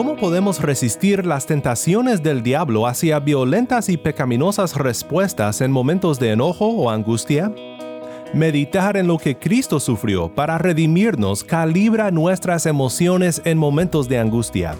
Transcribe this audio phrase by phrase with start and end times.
[0.00, 6.30] ¿Cómo podemos resistir las tentaciones del diablo hacia violentas y pecaminosas respuestas en momentos de
[6.30, 7.52] enojo o angustia?
[8.32, 14.74] Meditar en lo que Cristo sufrió para redimirnos calibra nuestras emociones en momentos de angustia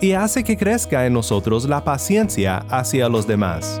[0.00, 3.80] y hace que crezca en nosotros la paciencia hacia los demás.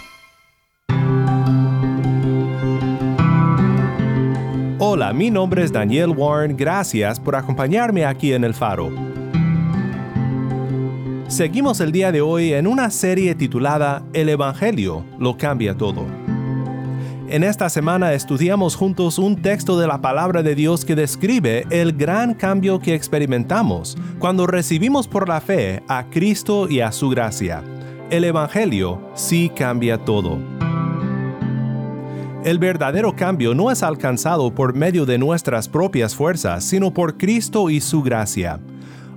[4.93, 8.91] Hola, mi nombre es Daniel Warren, gracias por acompañarme aquí en El Faro.
[11.29, 16.05] Seguimos el día de hoy en una serie titulada El Evangelio lo cambia todo.
[17.29, 21.93] En esta semana estudiamos juntos un texto de la palabra de Dios que describe el
[21.93, 27.63] gran cambio que experimentamos cuando recibimos por la fe a Cristo y a su gracia.
[28.09, 30.37] El Evangelio sí cambia todo.
[32.43, 37.69] El verdadero cambio no es alcanzado por medio de nuestras propias fuerzas, sino por Cristo
[37.69, 38.59] y su gracia.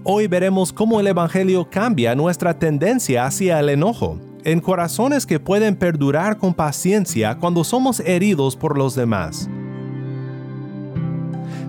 [0.03, 5.75] Hoy veremos cómo el Evangelio cambia nuestra tendencia hacia el enojo, en corazones que pueden
[5.75, 9.49] perdurar con paciencia cuando somos heridos por los demás.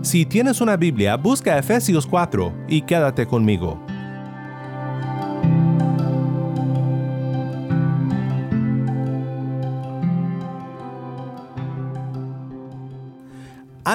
[0.02, 3.85] Si tienes una Biblia, busca Efesios 4 y quédate conmigo.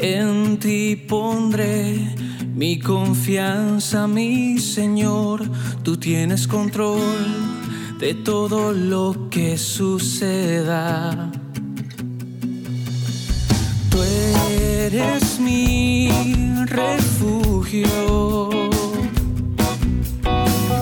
[0.00, 2.15] en ti pondré
[2.56, 5.42] mi confianza, mi Señor,
[5.82, 7.02] tú tienes control
[8.00, 11.30] de todo lo que suceda.
[13.90, 13.98] Tú
[14.58, 16.08] eres mi
[16.64, 18.48] refugio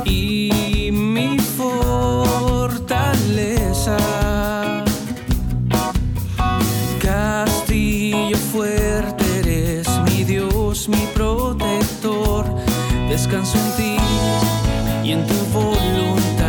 [0.04, 2.84] y mi fortaleza.
[13.08, 13.96] Descanso en ti
[15.04, 16.43] y en tu voluntad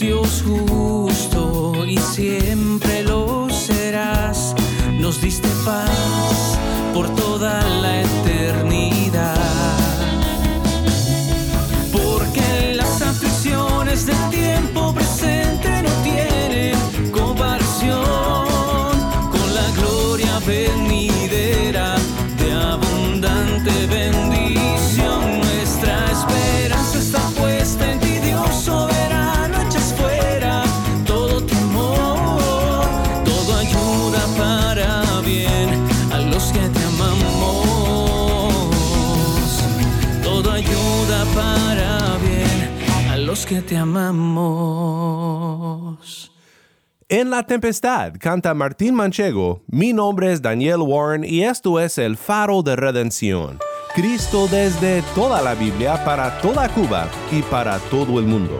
[0.00, 4.54] Dios justo y siempre lo serás.
[4.98, 6.58] Nos diste paz
[6.94, 8.29] por toda la eternidad.
[43.50, 44.30] Que te amamos.
[47.08, 52.16] En la tempestad canta Martín Manchego, mi nombre es Daniel Warren y esto es el
[52.16, 53.58] faro de redención.
[53.92, 58.56] Cristo desde toda la Biblia para toda Cuba y para todo el mundo.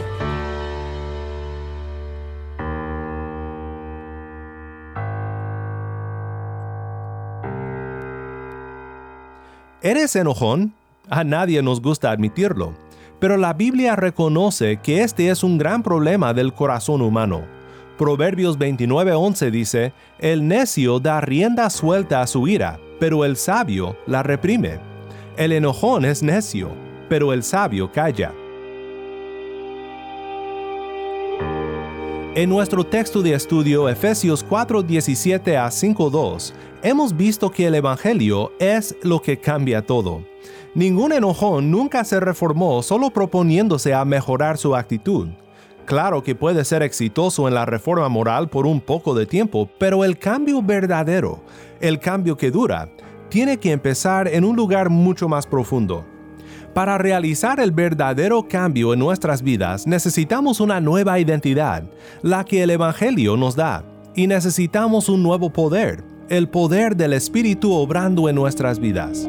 [9.83, 10.75] ¿Eres enojón?
[11.09, 12.75] A nadie nos gusta admitirlo,
[13.21, 17.43] pero la Biblia reconoce que este es un gran problema del corazón humano.
[17.99, 24.23] Proverbios 29:11 dice, El necio da rienda suelta a su ira, pero el sabio la
[24.23, 24.81] reprime.
[25.37, 26.71] El enojón es necio,
[27.11, 28.33] pero el sabio calla.
[32.35, 38.97] En nuestro texto de estudio Efesios 4:17 a 5:2, hemos visto que el Evangelio es
[39.03, 40.23] lo que cambia todo.
[40.75, 45.29] Ningún enojón nunca se reformó solo proponiéndose a mejorar su actitud.
[45.85, 50.05] Claro que puede ser exitoso en la reforma moral por un poco de tiempo, pero
[50.05, 51.43] el cambio verdadero,
[51.81, 52.89] el cambio que dura,
[53.29, 56.05] tiene que empezar en un lugar mucho más profundo.
[56.73, 61.83] Para realizar el verdadero cambio en nuestras vidas necesitamos una nueva identidad,
[62.23, 63.85] la que el Evangelio nos da,
[64.15, 69.29] y necesitamos un nuevo poder, el poder del Espíritu obrando en nuestras vidas.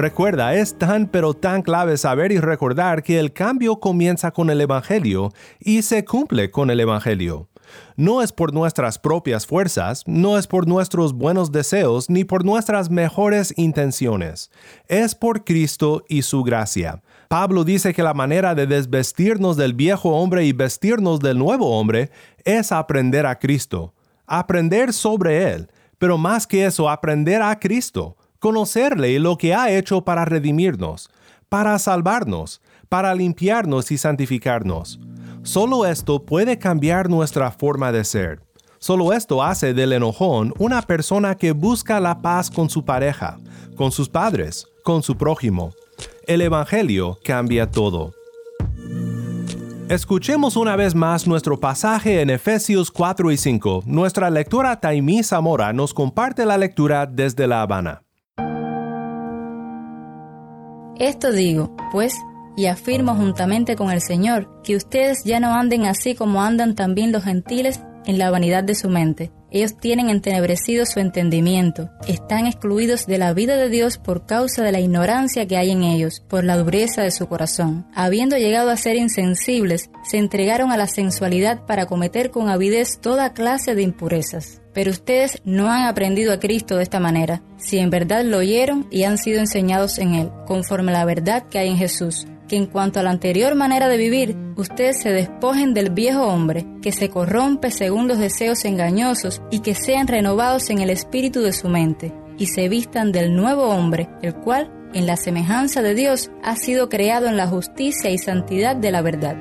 [0.00, 4.62] Recuerda, es tan pero tan clave saber y recordar que el cambio comienza con el
[4.62, 7.50] Evangelio y se cumple con el Evangelio.
[7.96, 12.88] No es por nuestras propias fuerzas, no es por nuestros buenos deseos, ni por nuestras
[12.88, 14.50] mejores intenciones.
[14.88, 17.02] Es por Cristo y su gracia.
[17.28, 22.10] Pablo dice que la manera de desvestirnos del viejo hombre y vestirnos del nuevo hombre
[22.46, 23.92] es aprender a Cristo,
[24.26, 30.00] aprender sobre Él, pero más que eso, aprender a Cristo conocerle lo que ha hecho
[30.00, 31.10] para redimirnos,
[31.48, 34.98] para salvarnos, para limpiarnos y santificarnos.
[35.42, 38.42] Solo esto puede cambiar nuestra forma de ser.
[38.78, 43.38] Solo esto hace del enojón una persona que busca la paz con su pareja,
[43.76, 45.72] con sus padres, con su prójimo.
[46.26, 48.12] El Evangelio cambia todo.
[49.90, 53.82] Escuchemos una vez más nuestro pasaje en Efesios 4 y 5.
[53.86, 58.02] Nuestra lectora Taimí Zamora nos comparte la lectura desde La Habana.
[61.00, 62.14] Esto digo, pues,
[62.58, 67.10] y afirmo juntamente con el Señor, que ustedes ya no anden así como andan también
[67.10, 69.32] los gentiles en la vanidad de su mente.
[69.50, 74.72] Ellos tienen entenebrecido su entendimiento, están excluidos de la vida de Dios por causa de
[74.72, 77.86] la ignorancia que hay en ellos, por la dureza de su corazón.
[77.94, 83.32] Habiendo llegado a ser insensibles, se entregaron a la sensualidad para cometer con avidez toda
[83.32, 84.60] clase de impurezas.
[84.72, 88.86] Pero ustedes no han aprendido a Cristo de esta manera, si en verdad lo oyeron
[88.90, 92.56] y han sido enseñados en Él, conforme a la verdad que hay en Jesús, que
[92.56, 96.90] en cuanto a la anterior manera de vivir, ustedes se despojen del viejo hombre, que
[96.90, 101.68] se corrompe según los deseos engañosos, y que sean renovados en el espíritu de su
[101.68, 106.56] mente, y se vistan del nuevo hombre, el cual, en la semejanza de Dios, ha
[106.56, 109.36] sido creado en la justicia y santidad de la verdad.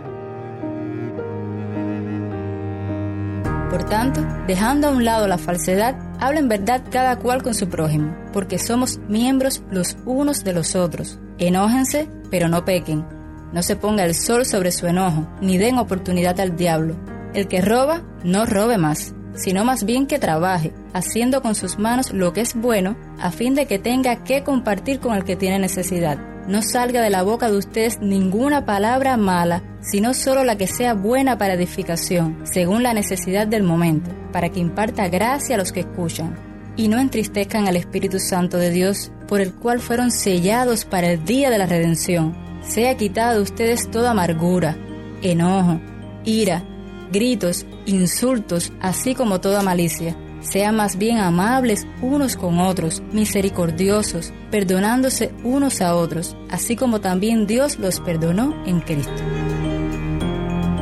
[3.71, 8.15] Por tanto, dejando a un lado la falsedad, hablen verdad cada cual con su prójimo,
[8.33, 11.17] porque somos miembros los unos de los otros.
[11.39, 13.05] Enójense, pero no pequen.
[13.51, 16.95] No se ponga el sol sobre su enojo, ni den oportunidad al diablo.
[17.33, 22.13] El que roba, no robe más, sino más bien que trabaje, haciendo con sus manos
[22.13, 25.57] lo que es bueno, a fin de que tenga que compartir con el que tiene
[25.57, 26.19] necesidad
[26.49, 30.95] no salga de la boca de ustedes ninguna palabra mala, sino solo la que sea
[30.95, 35.81] buena para edificación, según la necesidad del momento, para que imparta gracia a los que
[35.81, 36.48] escuchan.
[36.79, 41.25] Y no entristezcan al Espíritu Santo de Dios, por el cual fueron sellados para el
[41.25, 42.33] día de la redención.
[42.63, 44.77] Sea quitada de ustedes toda amargura,
[45.21, 45.81] enojo,
[46.23, 46.63] ira,
[47.11, 55.33] gritos, insultos, así como toda malicia sean más bien amables unos con otros, misericordiosos, perdonándose
[55.43, 59.11] unos a otros, así como también Dios los perdonó en Cristo.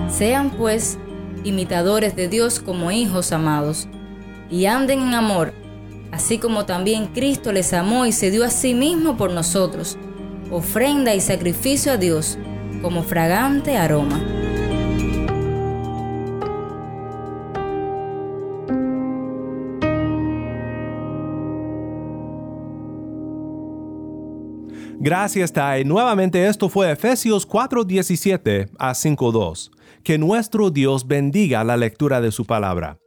[0.09, 0.99] Sean pues
[1.43, 3.87] imitadores de Dios como hijos amados,
[4.49, 5.53] y anden en amor,
[6.11, 9.97] así como también Cristo les amó y se dio a sí mismo por nosotros,
[10.51, 12.37] ofrenda y sacrificio a Dios
[12.81, 14.21] como fragante aroma.
[24.99, 25.85] Gracias, Tai.
[25.85, 29.71] Nuevamente esto fue Efesios 4:17 a 5:2.
[30.03, 32.97] Que nuestro Dios bendiga la lectura de su palabra.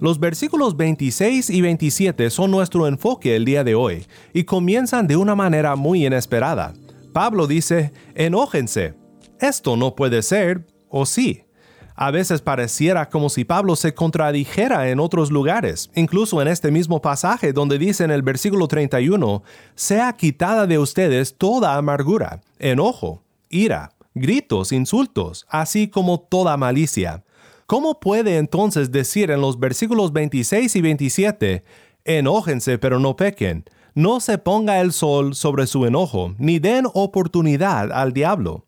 [0.00, 5.16] Los versículos 26 y 27 son nuestro enfoque el día de hoy y comienzan de
[5.16, 6.72] una manera muy inesperada.
[7.12, 8.94] Pablo dice, enójense.
[9.38, 11.44] Esto no puede ser, o sí.
[11.96, 17.02] A veces pareciera como si Pablo se contradijera en otros lugares, incluso en este mismo
[17.02, 19.42] pasaje donde dice en el versículo 31,
[19.74, 27.22] sea quitada de ustedes toda amargura, enojo, ira, gritos, insultos, así como toda malicia.
[27.70, 31.64] ¿Cómo puede entonces decir en los versículos 26 y 27,
[32.04, 33.64] enójense pero no pequen?
[33.94, 38.64] No se ponga el sol sobre su enojo, ni den oportunidad al diablo.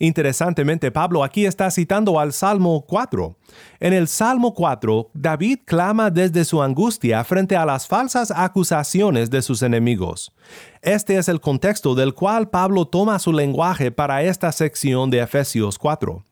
[0.00, 3.36] Interesantemente, Pablo aquí está citando al Salmo 4.
[3.78, 9.40] En el Salmo 4, David clama desde su angustia frente a las falsas acusaciones de
[9.42, 10.32] sus enemigos.
[10.80, 15.78] Este es el contexto del cual Pablo toma su lenguaje para esta sección de Efesios
[15.78, 16.24] 4.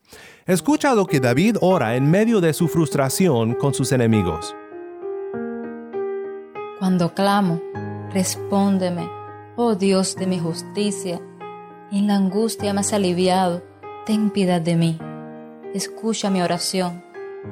[0.47, 4.55] Escucha lo que David ora en medio de su frustración con sus enemigos.
[6.79, 7.61] Cuando clamo,
[8.11, 9.07] respóndeme,
[9.55, 11.21] oh Dios de mi justicia
[11.91, 13.61] en la angustia más aliviado,
[14.07, 14.97] ten piedad de mí.
[15.75, 17.03] Escucha mi oración.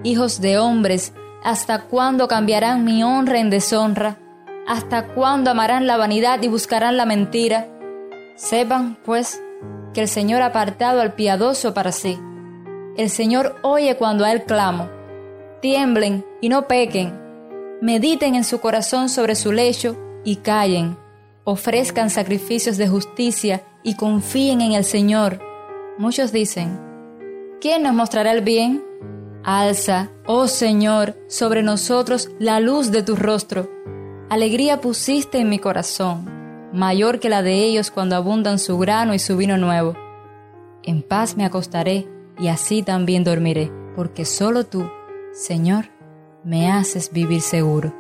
[0.04, 4.18] Hijos de hombres, ¿hasta cuándo cambiarán mi honra en deshonra?
[4.68, 7.68] ¿Hasta cuándo amarán la vanidad y buscarán la mentira?
[8.36, 9.44] Sepan, pues,
[9.94, 12.20] que el Señor ha apartado al piadoso para sí.
[13.00, 14.90] El Señor oye cuando a Él clamo.
[15.62, 17.18] Tiemblen y no pequen.
[17.82, 20.98] Mediten en su corazón sobre su lecho y callen.
[21.46, 25.40] Ofrezcan sacrificios de justicia y confíen en el Señor.
[25.98, 26.78] Muchos dicen,
[27.62, 28.84] ¿quién nos mostrará el bien?
[29.46, 33.70] Alza, oh Señor, sobre nosotros la luz de tu rostro.
[34.30, 39.20] Alegría pusiste en mi corazón, mayor que la de ellos cuando abundan su grano y
[39.20, 39.96] su vino nuevo.
[40.84, 44.90] En paz me acostaré y así también dormiré, porque solo tú,
[45.34, 45.86] Señor,
[46.44, 47.94] me haces vivir seguro.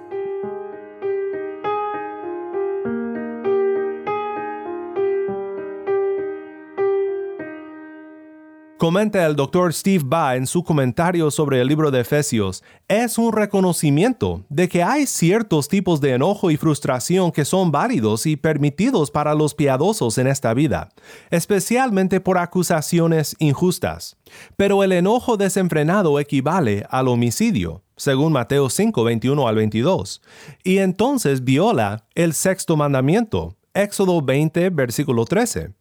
[8.79, 9.74] Comenta el Dr.
[9.74, 14.83] Steve Ba en su comentario sobre el libro de Efesios, es un reconocimiento de que
[14.83, 20.17] hay ciertos tipos de enojo y frustración que son válidos y permitidos para los piadosos
[20.17, 20.88] en esta vida,
[21.29, 24.15] especialmente por acusaciones injustas.
[24.55, 30.21] Pero el enojo desenfrenado equivale al homicidio, según Mateo 5, 21 al 22,
[30.63, 35.78] y entonces viola el sexto mandamiento, Éxodo 20, versículo 13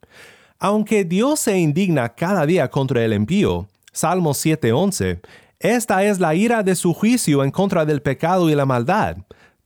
[0.58, 5.20] aunque Dios se indigna cada día contra el impío, Salmo 7:11,
[5.60, 9.16] esta es la ira de su juicio en contra del pecado y la maldad.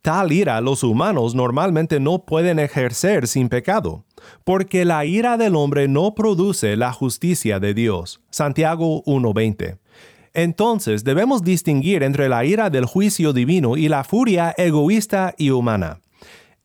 [0.01, 4.05] Tal ira los humanos normalmente no pueden ejercer sin pecado,
[4.45, 8.21] porque la ira del hombre no produce la justicia de Dios.
[8.31, 9.79] Santiago 1:20.
[10.35, 16.01] Entonces debemos distinguir entre la ira del juicio divino y la furia egoísta y humana.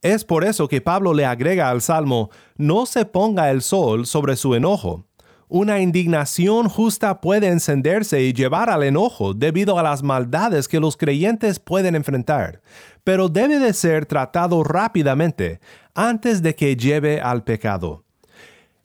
[0.02, 4.36] Es por eso que Pablo le agrega al Salmo, no se ponga el sol sobre
[4.36, 5.06] su enojo.
[5.50, 10.98] Una indignación justa puede encenderse y llevar al enojo debido a las maldades que los
[10.98, 12.62] creyentes pueden enfrentar,
[13.04, 15.62] pero debe de ser tratado rápidamente
[15.96, 18.04] antes de que lleve al pecado.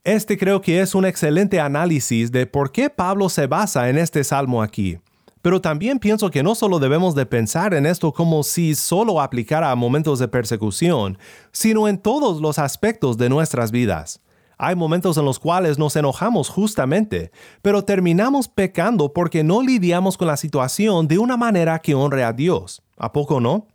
[0.04, 4.24] Este creo que es un excelente análisis de por qué Pablo se basa en este
[4.24, 4.98] salmo aquí.
[5.42, 9.72] Pero también pienso que no solo debemos de pensar en esto como si solo aplicara
[9.72, 11.18] a momentos de persecución,
[11.50, 14.20] sino en todos los aspectos de nuestras vidas.
[14.56, 20.28] Hay momentos en los cuales nos enojamos justamente, pero terminamos pecando porque no lidiamos con
[20.28, 22.80] la situación de una manera que honre a Dios.
[22.96, 23.66] ¿A poco no?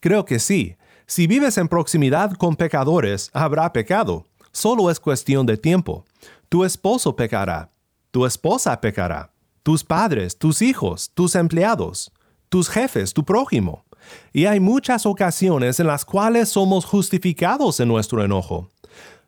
[0.00, 0.76] Creo que sí.
[1.06, 4.24] Si vives en proximidad con pecadores, habrá pecado.
[4.50, 6.04] Solo es cuestión de tiempo.
[6.48, 7.70] Tu esposo pecará.
[8.10, 9.33] Tu esposa pecará
[9.64, 12.12] tus padres, tus hijos, tus empleados,
[12.50, 13.86] tus jefes, tu prójimo.
[14.32, 18.68] Y hay muchas ocasiones en las cuales somos justificados en nuestro enojo.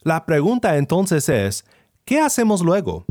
[0.02, 1.64] La pregunta entonces es,
[2.05, 3.07] ¿qué hacemos luego?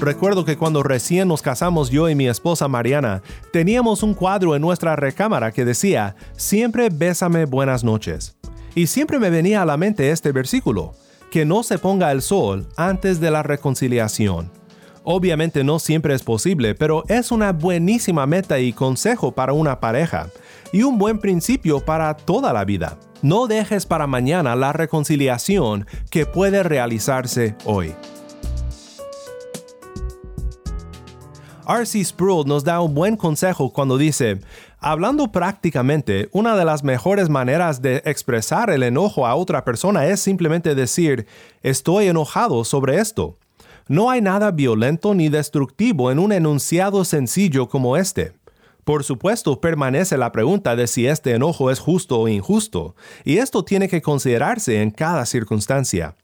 [0.00, 4.60] Recuerdo que cuando recién nos casamos yo y mi esposa Mariana, teníamos un cuadro en
[4.60, 8.36] nuestra recámara que decía, siempre bésame buenas noches.
[8.74, 10.92] Y siempre me venía a la mente este versículo,
[11.30, 14.50] que no se ponga el sol antes de la reconciliación.
[15.04, 20.28] Obviamente no siempre es posible, pero es una buenísima meta y consejo para una pareja,
[20.72, 22.98] y un buen principio para toda la vida.
[23.20, 27.94] No dejes para mañana la reconciliación que puede realizarse hoy.
[31.68, 32.04] R.C.
[32.04, 34.40] Sproul nos da un buen consejo cuando dice,
[34.78, 40.20] hablando prácticamente, una de las mejores maneras de expresar el enojo a otra persona es
[40.20, 41.26] simplemente decir,
[41.62, 43.38] estoy enojado sobre esto.
[43.88, 48.32] No hay nada violento ni destructivo en un enunciado sencillo como este.
[48.84, 53.64] Por supuesto, permanece la pregunta de si este enojo es justo o injusto, y esto
[53.64, 56.16] tiene que considerarse en cada circunstancia.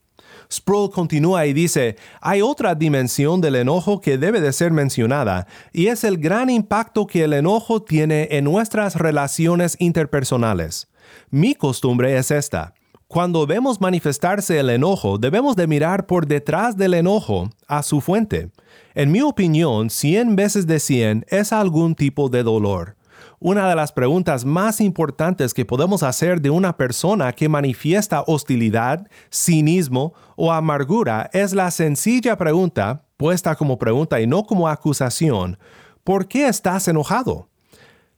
[0.50, 5.88] Sproul continúa y dice, hay otra dimensión del enojo que debe de ser mencionada, y
[5.88, 10.88] es el gran impacto que el enojo tiene en nuestras relaciones interpersonales.
[11.30, 12.74] Mi costumbre es esta.
[13.08, 18.50] Cuando vemos manifestarse el enojo, debemos de mirar por detrás del enojo a su fuente.
[18.94, 22.96] En mi opinión, 100 veces de 100 es algún tipo de dolor.
[23.38, 29.08] Una de las preguntas más importantes que podemos hacer de una persona que manifiesta hostilidad,
[29.32, 35.58] cinismo o amargura es la sencilla pregunta, puesta como pregunta y no como acusación,
[36.04, 37.48] ¿por qué estás enojado?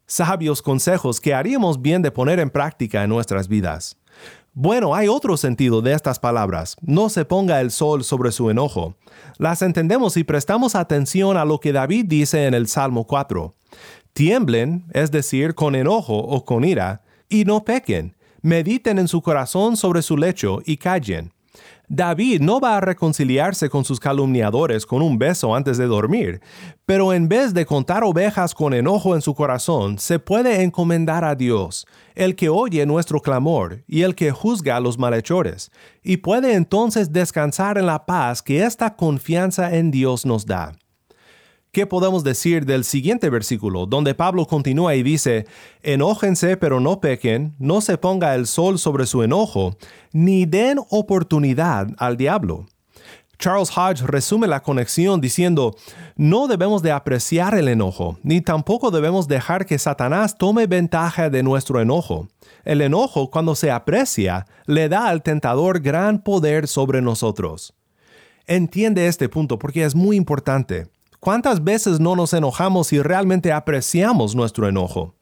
[0.09, 4.00] Sabios consejos que haríamos bien de poner en práctica en nuestras vidas.
[4.52, 6.76] Bueno, hay otro sentido de estas palabras.
[6.80, 8.97] No se ponga el sol sobre su enojo.
[9.38, 13.54] Las entendemos y prestamos atención a lo que David dice en el Salmo 4.
[14.12, 18.16] Tiemblen, es decir, con enojo o con ira, y no pequen.
[18.42, 21.33] Mediten en su corazón sobre su lecho y callen.
[21.93, 26.41] David no va a reconciliarse con sus calumniadores con un beso antes de dormir,
[26.87, 31.35] pero en vez de contar ovejas con enojo en su corazón, se puede encomendar a
[31.35, 36.55] Dios, el que oye nuestro clamor y el que juzga a los malhechores, y puede
[36.55, 40.77] entonces descansar en la paz que esta confianza en Dios nos da.
[41.73, 45.47] ¿Qué podemos decir del siguiente versículo, donde Pablo continúa y dice,
[45.85, 49.77] Enójense pero no pequen, no se ponga el sol sobre su enojo,
[50.12, 52.67] ni den oportunidad al diablo?
[53.39, 55.77] Charles Hodge resume la conexión diciendo,
[56.17, 61.45] no debemos de apreciar el enojo, ni tampoco debemos dejar que Satanás tome ventaja de
[61.45, 62.27] nuestro enojo.
[62.65, 67.75] El enojo, cuando se aprecia, le da al tentador gran poder sobre nosotros.
[68.47, 70.89] Entiende este punto porque es muy importante.
[71.21, 75.15] ¿Cuántas veces no nos enojamos y realmente apreciamos nuestro enojo?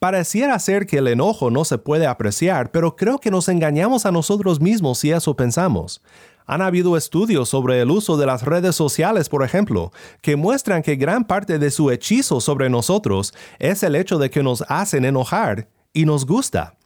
[0.00, 4.12] Pareciera ser que el enojo no se puede apreciar, pero creo que nos engañamos a
[4.12, 6.00] nosotros mismos si eso pensamos.
[6.46, 10.96] Han habido estudios sobre el uso de las redes sociales, por ejemplo, que muestran que
[10.96, 15.68] gran parte de su hechizo sobre nosotros es el hecho de que nos hacen enojar
[15.92, 16.76] y nos gusta.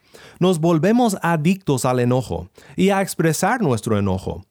[0.41, 4.45] Nos volvemos adictos al enojo y a expresar nuestro enojo.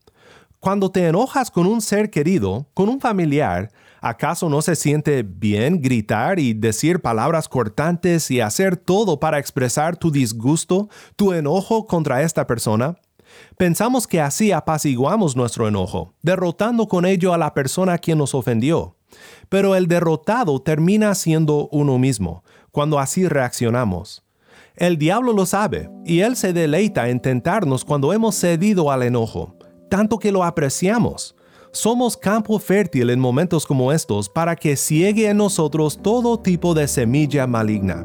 [0.58, 3.70] Cuando te enojas con un ser querido, con un familiar,
[4.08, 9.96] ¿acaso no se siente bien gritar y decir palabras cortantes y hacer todo para expresar
[9.96, 12.96] tu disgusto, tu enojo contra esta persona?
[13.56, 18.96] Pensamos que así apaciguamos nuestro enojo, derrotando con ello a la persona quien nos ofendió.
[19.48, 24.24] Pero el derrotado termina siendo uno mismo, cuando así reaccionamos.
[24.76, 29.56] El diablo lo sabe, y él se deleita en tentarnos cuando hemos cedido al enojo
[29.88, 31.35] tanto que lo apreciamos.
[31.76, 36.88] Somos campo fértil en momentos como estos para que ciegue en nosotros todo tipo de
[36.88, 38.02] semilla maligna.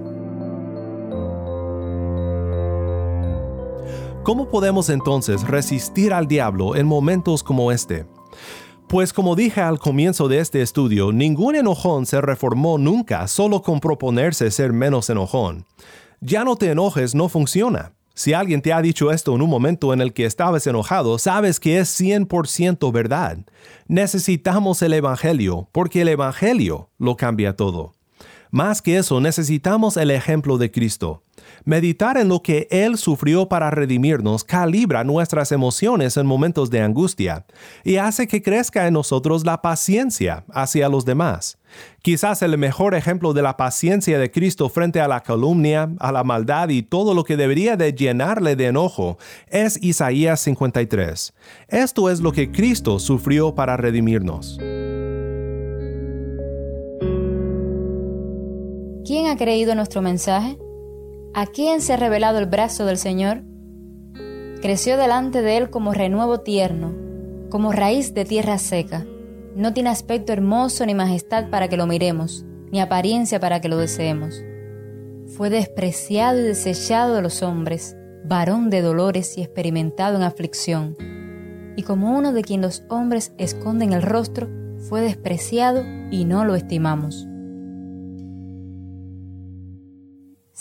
[4.24, 8.06] ¿Cómo podemos entonces resistir al diablo en momentos como este?
[8.90, 13.80] Pues como dije al comienzo de este estudio, ningún enojón se reformó nunca solo con
[13.80, 15.66] proponerse ser menos enojón.
[16.20, 17.94] Ya no te enojes no funciona.
[18.14, 21.60] Si alguien te ha dicho esto en un momento en el que estabas enojado, sabes
[21.60, 23.38] que es 100% verdad.
[23.88, 27.94] Necesitamos el Evangelio, porque el Evangelio lo cambia todo.
[28.52, 31.24] Más que eso, necesitamos el ejemplo de Cristo.
[31.66, 37.46] Meditar en lo que Él sufrió para redimirnos calibra nuestras emociones en momentos de angustia
[37.84, 41.58] y hace que crezca en nosotros la paciencia hacia los demás.
[42.02, 46.24] Quizás el mejor ejemplo de la paciencia de Cristo frente a la calumnia, a la
[46.24, 51.34] maldad y todo lo que debería de llenarle de enojo es Isaías 53.
[51.68, 54.58] Esto es lo que Cristo sufrió para redimirnos.
[59.06, 60.58] ¿Quién ha creído nuestro mensaje?
[61.34, 63.44] ¿A quién se ha revelado el brazo del Señor?
[64.62, 66.94] Creció delante de él como renuevo tierno,
[67.50, 69.06] como raíz de tierra seca.
[69.56, 73.78] No tiene aspecto hermoso ni majestad para que lo miremos, ni apariencia para que lo
[73.78, 74.44] deseemos.
[75.38, 80.98] Fue despreciado y desechado de los hombres, varón de dolores y experimentado en aflicción.
[81.78, 84.50] Y como uno de quien los hombres esconden el rostro,
[84.90, 87.26] fue despreciado y no lo estimamos.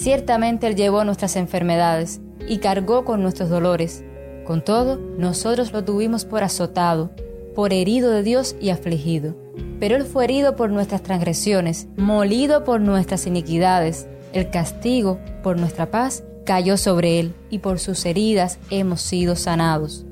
[0.00, 4.02] Ciertamente Él llevó nuestras enfermedades y cargó con nuestros dolores.
[4.46, 7.10] Con todo, nosotros lo tuvimos por azotado,
[7.54, 9.36] por herido de Dios y afligido.
[9.78, 14.08] Pero Él fue herido por nuestras transgresiones, molido por nuestras iniquidades.
[14.32, 20.06] El castigo por nuestra paz cayó sobre Él, y por sus heridas hemos sido sanados.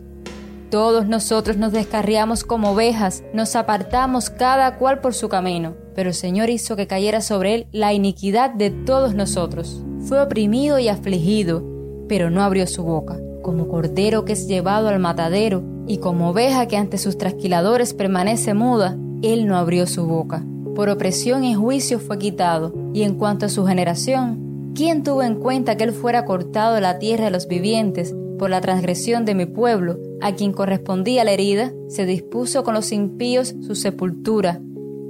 [0.70, 6.14] Todos nosotros nos descarriamos como ovejas, nos apartamos cada cual por su camino pero el
[6.14, 9.82] Señor hizo que cayera sobre él la iniquidad de todos nosotros.
[10.02, 11.64] Fue oprimido y afligido,
[12.08, 13.18] pero no abrió su boca.
[13.42, 18.54] Como cordero que es llevado al matadero, y como oveja que ante sus trasquiladores permanece
[18.54, 20.46] muda, él no abrió su boca.
[20.76, 22.72] Por opresión y juicio fue quitado.
[22.94, 26.80] Y en cuanto a su generación, ¿quién tuvo en cuenta que él fuera cortado de
[26.80, 31.32] la tierra de los vivientes por la transgresión de mi pueblo, a quien correspondía la
[31.32, 31.72] herida?
[31.88, 34.60] Se dispuso con los impíos su sepultura,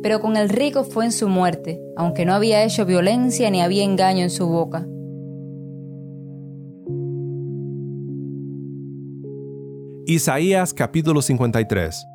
[0.02, 3.84] pero con el rico fue en su muerte, aunque no había hecho violencia ni había
[3.84, 4.86] engaño en su boca.
[10.06, 12.06] Isaías capítulo 53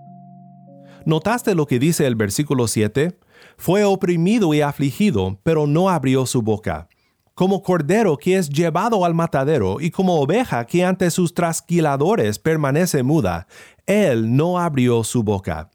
[1.06, 3.18] ¿Notaste lo que dice el versículo 7?
[3.58, 6.88] Fue oprimido y afligido, pero no abrió su boca.
[7.36, 13.04] Como cordero que es llevado al matadero y como oveja que ante sus trasquiladores permanece
[13.04, 13.48] muda,
[13.86, 15.70] él no abrió su boca.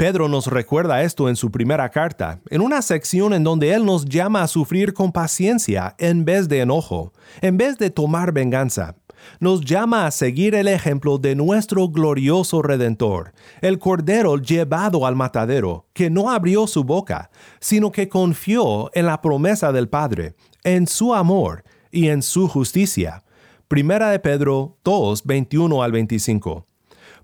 [0.00, 4.06] Pedro nos recuerda esto en su primera carta, en una sección en donde él nos
[4.06, 8.96] llama a sufrir con paciencia en vez de enojo, en vez de tomar venganza
[9.40, 15.84] nos llama a seguir el ejemplo de nuestro glorioso Redentor, el Cordero llevado al matadero,
[15.92, 20.34] que no abrió su boca, sino que confió en la promesa del Padre,
[20.64, 23.22] en su amor y en su justicia.
[23.68, 26.69] Primera de Pedro 2, 21 al 25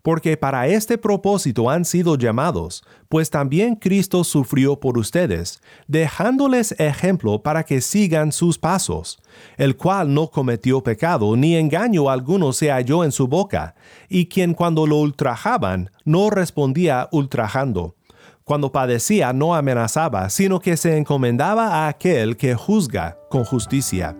[0.06, 7.42] porque para este propósito han sido llamados, pues también Cristo sufrió por ustedes, dejándoles ejemplo
[7.42, 9.18] para que sigan sus pasos,
[9.56, 13.74] el cual no cometió pecado, ni engaño alguno se halló en su boca,
[14.08, 17.96] y quien cuando lo ultrajaban no respondía ultrajando.
[18.44, 24.16] Cuando padecía no amenazaba, sino que se encomendaba a aquel que juzga con justicia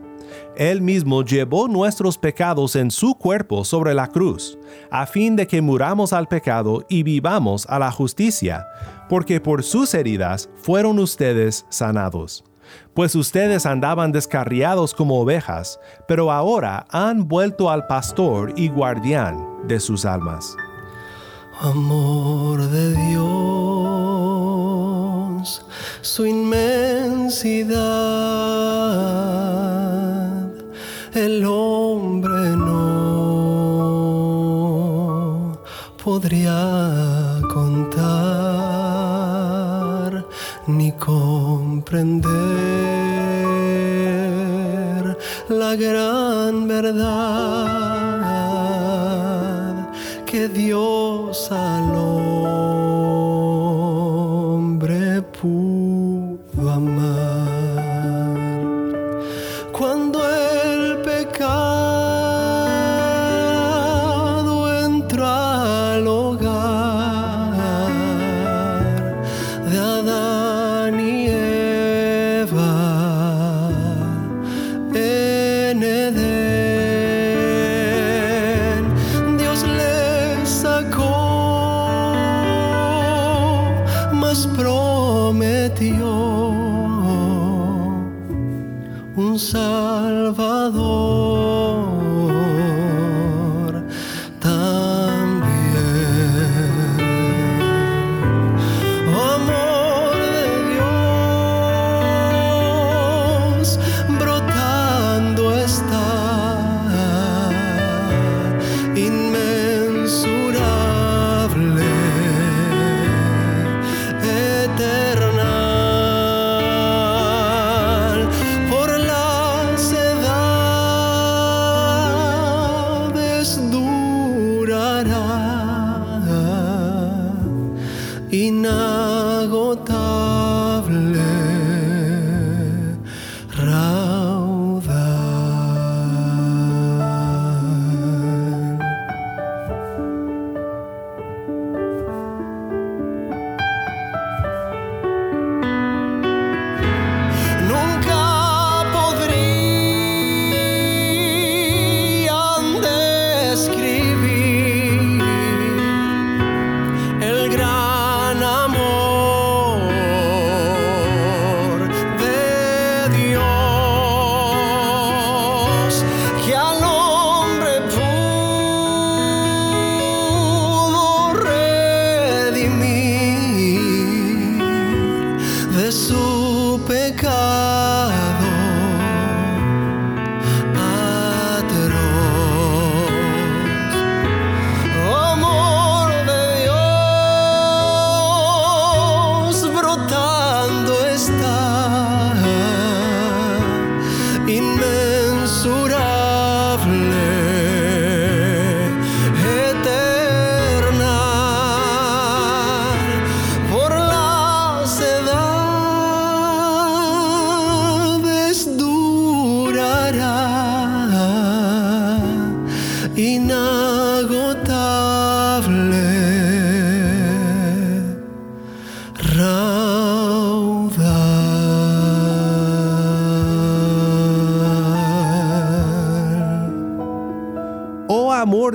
[0.57, 4.59] él mismo llevó nuestros pecados en su cuerpo sobre la cruz,
[4.91, 8.67] a fin de que muramos al pecado y vivamos a la justicia,
[9.09, 12.45] porque por sus heridas fueron ustedes sanados.
[12.95, 19.79] Pues ustedes andaban descarriados como ovejas, pero ahora han vuelto al pastor y guardián de
[19.79, 20.57] sus almas.
[21.61, 23.23] Amor de Dios,
[26.03, 27.77] su inmensidad
[31.17, 33.07] el hombre no
[36.05, 38.07] podría contar
[40.67, 42.27] ni comprender
[45.49, 47.07] la gran verdad
[50.27, 51.95] que Dios al
[54.37, 55.76] hombre pudo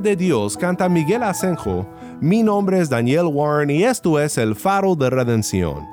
[0.01, 1.87] de Dios, canta Miguel Asenjo.
[2.19, 5.85] Mi nombre es Daniel Warren y esto es el faro de redención.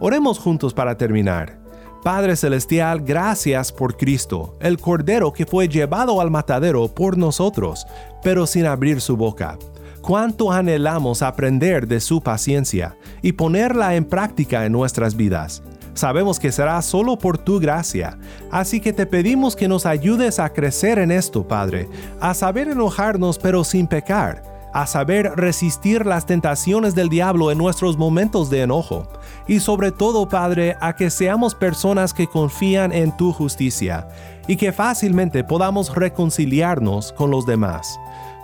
[0.00, 1.58] Oremos juntos para terminar.
[2.04, 7.86] Padre Celestial, gracias por Cristo, el Cordero que fue llevado al matadero por nosotros,
[8.22, 9.58] pero sin abrir su boca.
[10.00, 15.62] Cuánto anhelamos aprender de su paciencia y ponerla en práctica en nuestras vidas.
[15.98, 18.16] Sabemos que será solo por tu gracia,
[18.52, 21.88] así que te pedimos que nos ayudes a crecer en esto, Padre,
[22.20, 27.98] a saber enojarnos pero sin pecar, a saber resistir las tentaciones del diablo en nuestros
[27.98, 29.08] momentos de enojo,
[29.48, 34.06] y sobre todo, Padre, a que seamos personas que confían en tu justicia
[34.46, 37.98] y que fácilmente podamos reconciliarnos con los demás.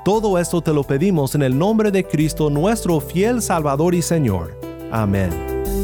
[0.05, 4.59] Todo esto te lo pedimos en el nombre de Cristo, nuestro fiel Salvador y Señor.
[4.91, 5.84] Amén.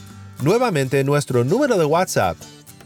[0.43, 2.37] Nuevamente nuestro número de WhatsApp